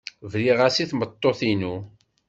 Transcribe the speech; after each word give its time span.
Briɣ-as 0.31 0.77
i 0.77 0.85
tmeṭṭut-inu. 0.89 1.75